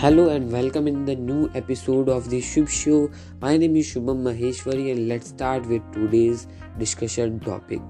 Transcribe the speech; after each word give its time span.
Hello 0.00 0.28
and 0.28 0.52
welcome 0.52 0.86
in 0.86 1.06
the 1.06 1.14
new 1.14 1.50
episode 1.54 2.10
of 2.10 2.28
the 2.28 2.38
Shubh 2.42 2.68
Show. 2.68 3.10
My 3.40 3.56
name 3.56 3.76
is 3.76 3.86
Shubham 3.86 4.18
Maheshwari 4.24 4.90
and 4.92 5.08
let's 5.08 5.28
start 5.28 5.64
with 5.64 5.80
today's 5.90 6.46
discussion 6.76 7.40
topic. 7.40 7.80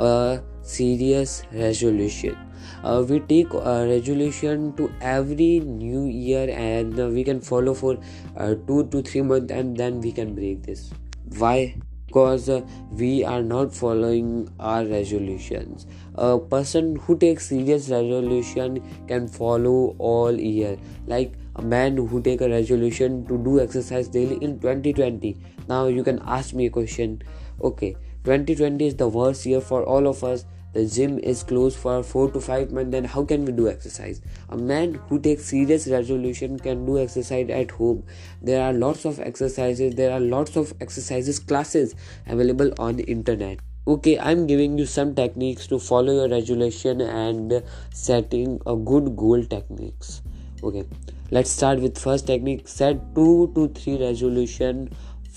A 0.00 0.42
serious 0.62 1.44
resolution. 1.52 2.36
Uh, 2.82 3.04
we 3.08 3.20
take 3.20 3.54
a 3.54 3.86
resolution 3.86 4.74
to 4.74 4.90
every 5.00 5.60
new 5.60 6.06
year 6.06 6.50
and 6.50 6.98
uh, 6.98 7.06
we 7.06 7.22
can 7.22 7.40
follow 7.40 7.74
for 7.74 7.96
uh, 8.36 8.56
two 8.66 8.88
to 8.88 9.00
three 9.02 9.22
months 9.22 9.52
and 9.52 9.76
then 9.76 10.00
we 10.00 10.10
can 10.10 10.34
break 10.34 10.64
this. 10.64 10.90
Why? 11.38 11.76
Because 12.16 12.48
uh, 12.48 12.62
we 12.92 13.22
are 13.24 13.42
not 13.42 13.74
following 13.74 14.48
our 14.58 14.84
resolutions. 14.86 15.86
A 16.14 16.38
person 16.38 16.96
who 16.96 17.18
takes 17.18 17.48
serious 17.48 17.90
resolution 17.90 18.82
can 19.06 19.28
follow 19.28 19.94
all 19.98 20.32
year. 20.32 20.78
Like 21.06 21.34
a 21.56 21.62
man 21.62 21.98
who 21.98 22.22
take 22.22 22.40
a 22.40 22.48
resolution 22.48 23.26
to 23.26 23.36
do 23.44 23.60
exercise 23.60 24.08
daily 24.08 24.36
in 24.36 24.58
2020 24.60 25.36
now 25.68 25.86
you 25.88 26.02
can 26.04 26.22
ask 26.26 26.54
me 26.54 26.66
a 26.66 26.70
question. 26.70 27.22
Okay 27.62 27.96
2020 28.24 28.86
is 28.86 28.96
the 28.96 29.08
worst 29.08 29.44
year 29.46 29.60
for 29.60 29.82
all 29.84 30.06
of 30.06 30.24
us 30.24 30.44
the 30.76 30.84
gym 30.84 31.18
is 31.32 31.42
closed 31.42 31.78
for 31.82 32.02
4 32.02 32.32
to 32.32 32.40
5 32.46 32.72
months 32.78 32.90
then 32.94 33.06
how 33.12 33.24
can 33.24 33.46
we 33.46 33.52
do 33.52 33.68
exercise? 33.68 34.20
A 34.50 34.56
man 34.58 35.00
who 35.08 35.18
takes 35.18 35.46
serious 35.46 35.86
resolution 35.86 36.58
can 36.58 36.84
do 36.84 36.98
exercise 36.98 37.48
at 37.60 37.70
home. 37.70 38.02
There 38.42 38.60
are 38.62 38.74
lots 38.74 39.06
of 39.06 39.20
exercises 39.28 39.94
there 39.94 40.12
are 40.12 40.20
lots 40.20 40.58
of 40.64 40.74
exercises 40.80 41.38
classes 41.38 41.94
available 42.26 42.74
on 42.78 43.00
internet. 43.16 43.64
Okay 43.88 44.18
i'm 44.18 44.46
giving 44.52 44.76
you 44.76 44.84
some 44.84 45.14
techniques 45.14 45.66
to 45.72 45.78
follow 45.78 46.20
your 46.20 46.28
resolution 46.28 47.00
and 47.00 47.62
setting 47.90 48.60
a 48.66 48.76
good 48.76 49.16
goal 49.16 49.44
techniques. 49.56 50.20
Okay 50.62 50.84
let's 51.30 51.50
start 51.50 51.80
with 51.80 52.06
first 52.06 52.26
technique 52.26 52.68
set 52.68 53.04
2 53.14 53.52
to 53.54 53.68
3 53.68 54.00
resolution 54.06 54.88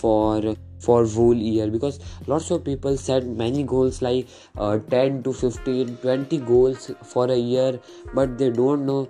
for 0.02 0.56
for 0.80 1.06
whole 1.06 1.36
year. 1.36 1.70
Because 1.70 2.00
lots 2.28 2.52
of 2.52 2.64
people 2.64 2.98
set 2.98 3.26
many 3.26 3.64
goals 3.64 4.02
like 4.02 4.28
uh, 4.58 4.78
10 4.98 5.24
to 5.24 5.34
15 5.34 5.98
20 5.98 6.38
goals 6.52 6.92
for 7.04 7.26
a 7.32 7.38
year 7.38 7.80
but 8.14 8.38
they 8.38 8.50
don't 8.50 8.86
know 8.86 9.02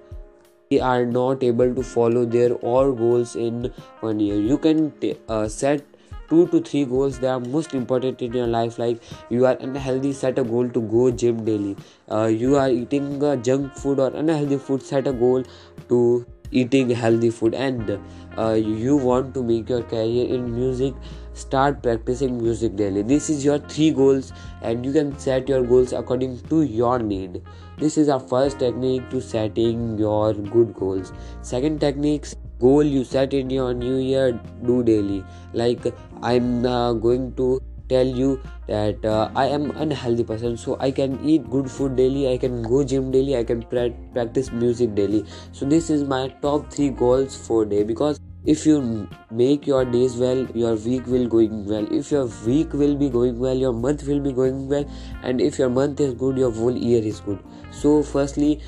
they 0.71 0.79
are 0.79 1.05
not 1.05 1.43
able 1.43 1.73
to 1.75 1.83
follow 1.83 2.25
their 2.25 2.53
all 2.71 2.91
goals 2.91 3.35
in 3.35 3.73
one 4.01 4.19
year. 4.19 4.35
You 4.35 4.57
can 4.57 4.91
t- 4.99 5.15
uh, 5.27 5.47
set 5.47 5.83
two 6.29 6.45
to 6.47 6.61
three 6.61 6.85
goals 6.85 7.19
that 7.19 7.31
are 7.31 7.39
most 7.39 7.73
important 7.73 8.21
in 8.21 8.33
your 8.33 8.47
life. 8.47 8.77
Like 8.77 9.01
you 9.29 9.45
are 9.45 9.57
unhealthy 9.59 10.13
set 10.13 10.37
a 10.37 10.43
goal 10.43 10.69
to 10.69 10.81
go 10.81 11.09
gym 11.11 11.43
daily. 11.43 11.75
Uh, 12.11 12.25
you 12.25 12.55
are 12.55 12.69
eating 12.69 13.23
uh, 13.23 13.35
junk 13.37 13.73
food 13.75 13.99
or 13.99 14.09
unhealthy 14.15 14.57
food 14.57 14.83
set 14.83 15.07
a 15.07 15.13
goal 15.13 15.43
to 15.89 16.25
eating 16.51 16.89
healthy 16.89 17.29
food. 17.29 17.53
And 17.53 17.99
uh, 18.37 18.53
you 18.53 18.95
want 18.95 19.33
to 19.33 19.43
make 19.43 19.69
your 19.69 19.83
career 19.83 20.27
in 20.27 20.53
music 20.55 20.93
start 21.33 21.81
practicing 21.81 22.37
music 22.41 22.75
daily. 22.75 23.01
This 23.01 23.29
is 23.29 23.45
your 23.45 23.59
three 23.59 23.91
goals 23.91 24.33
and 24.61 24.85
you 24.85 24.91
can 24.91 25.17
set 25.17 25.47
your 25.47 25.63
goals 25.63 25.93
according 25.93 26.39
to 26.49 26.63
your 26.63 26.99
need. 26.99 27.41
This 27.77 27.97
is 27.97 28.09
our 28.09 28.19
first 28.19 28.59
technique 28.59 29.09
to 29.09 29.21
setting 29.21 29.97
your 29.97 30.33
good 30.33 30.73
goals. 30.73 31.13
Second 31.41 31.79
techniques 31.79 32.35
goal 32.59 32.83
you 32.83 33.05
set 33.05 33.33
in 33.33 33.49
your 33.49 33.73
new 33.73 33.97
year 33.97 34.39
do 34.65 34.83
daily. 34.83 35.23
Like 35.53 35.93
i'm 36.21 36.65
uh, 36.65 36.93
going 36.93 37.33
to 37.35 37.61
tell 37.89 38.05
you 38.05 38.39
that 38.67 39.03
uh, 39.05 39.29
i 39.35 39.45
am 39.45 39.71
unhealthy 39.85 40.23
person 40.23 40.55
so 40.55 40.77
i 40.79 40.91
can 40.91 41.19
eat 41.23 41.49
good 41.49 41.69
food 41.69 41.95
daily 41.95 42.31
i 42.31 42.37
can 42.37 42.61
go 42.63 42.83
gym 42.83 43.11
daily 43.11 43.35
i 43.37 43.43
can 43.43 43.63
pra- 43.63 43.91
practice 44.13 44.51
music 44.51 44.95
daily. 44.95 45.25
So 45.51 45.65
this 45.65 45.89
is 45.89 46.03
my 46.03 46.27
top 46.41 46.71
3 46.71 46.89
goals 46.89 47.35
for 47.35 47.65
day 47.65 47.83
because 47.83 48.19
if 48.45 48.65
you 48.65 49.07
make 49.31 49.67
your 49.67 49.83
days 49.85 50.15
well 50.15 50.45
your 50.55 50.75
week 50.75 51.07
will 51.07 51.27
going 51.27 51.65
well. 51.65 51.87
If 51.91 52.11
your 52.11 52.25
week 52.45 52.73
will 52.73 52.95
be 52.95 53.09
going 53.09 53.39
well 53.39 53.55
your 53.55 53.73
month 53.73 54.07
will 54.07 54.19
be 54.19 54.33
going 54.33 54.67
well 54.69 54.85
and 55.23 55.41
if 55.41 55.59
your 55.59 55.69
month 55.69 55.99
is 55.99 56.13
good 56.13 56.37
your 56.37 56.51
whole 56.51 56.75
year 56.75 57.03
is 57.03 57.19
good. 57.19 57.39
So 57.71 58.01
firstly 58.03 58.61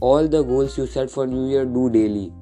all 0.00 0.28
the 0.28 0.42
goals 0.42 0.78
you 0.78 0.86
set 0.86 1.10
for 1.10 1.26
new 1.26 1.48
year 1.48 1.64
do 1.64 1.90
daily. 1.90 2.32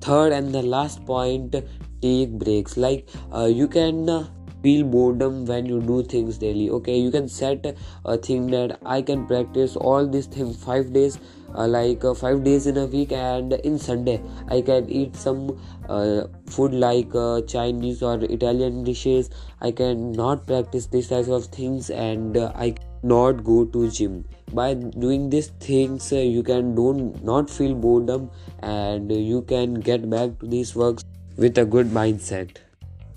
Third 0.00 0.32
and 0.32 0.52
the 0.52 0.62
last 0.62 1.04
point 1.06 1.54
take 2.02 2.30
breaks. 2.30 2.76
Like 2.76 3.08
uh, 3.32 3.44
you 3.44 3.68
can 3.68 4.08
uh, 4.08 4.26
feel 4.62 4.84
boredom 4.84 5.44
when 5.46 5.66
you 5.66 5.80
do 5.80 6.02
things 6.02 6.38
daily. 6.38 6.70
Okay 6.70 6.98
you 6.98 7.10
can 7.10 7.28
set 7.28 7.66
a 8.04 8.16
thing 8.16 8.50
that 8.54 8.78
i 8.94 9.00
can 9.10 9.26
practice 9.26 9.76
all 9.76 10.06
these 10.16 10.26
things 10.26 10.56
five 10.64 10.92
days 10.92 11.18
uh, 11.54 11.66
like 11.66 12.04
uh, 12.04 12.14
five 12.14 12.42
days 12.44 12.66
in 12.66 12.76
a 12.82 12.86
week 12.86 13.12
and 13.12 13.52
in 13.70 13.78
sunday 13.78 14.20
i 14.48 14.60
can 14.60 14.88
eat 14.90 15.16
some 15.16 15.42
uh, 15.88 16.22
food 16.46 16.74
like 16.74 17.14
uh, 17.14 17.40
chinese 17.42 18.02
or 18.02 18.14
italian 18.24 18.84
dishes. 18.84 19.30
I 19.60 19.70
can 19.70 20.12
not 20.12 20.46
practice 20.46 20.86
these 20.86 21.08
types 21.08 21.28
of 21.28 21.44
things 21.46 21.90
and 21.90 22.36
uh, 22.36 22.52
i 22.56 22.74
not 23.04 23.42
go 23.44 23.64
to 23.64 23.90
gym. 23.90 24.24
By 24.52 24.74
doing 24.74 25.28
these 25.30 25.48
things 25.66 26.12
uh, 26.12 26.16
you 26.16 26.42
can 26.42 26.74
don't 26.74 27.24
not 27.24 27.50
feel 27.50 27.74
boredom 27.74 28.30
and 28.60 29.10
you 29.10 29.42
can 29.42 29.74
get 29.74 30.08
back 30.10 30.38
to 30.40 30.46
these 30.46 30.74
works 30.74 31.04
with 31.36 31.58
a 31.58 31.64
good 31.64 31.88
mindset 31.88 32.58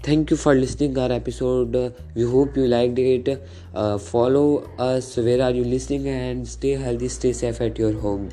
thank 0.06 0.32
you 0.32 0.38
for 0.38 0.54
listening 0.56 0.98
our 0.98 1.12
episode. 1.12 1.76
We 2.14 2.24
hope 2.24 2.56
you 2.58 2.68
liked 2.68 3.00
it. 3.00 3.44
Uh, 3.74 3.98
follow 3.98 4.70
us 4.78 5.18
where 5.18 5.42
are 5.42 5.52
you 5.52 5.64
listening 5.64 6.08
and 6.08 6.48
stay 6.48 6.72
healthy 6.88 7.10
stay 7.10 7.34
safe 7.34 7.60
at 7.62 7.78
your 7.78 7.94
home 8.00 8.30